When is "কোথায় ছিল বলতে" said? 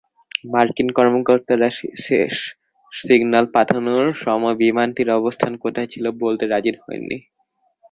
5.63-6.43